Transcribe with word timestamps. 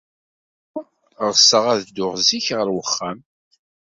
Ass-a, 1.27 1.27
ɣseɣ 1.33 1.63
ad 1.73 1.81
dduɣ 1.85 2.13
zik 2.27 2.47
ɣer 2.57 2.67
uxxam. 2.81 3.19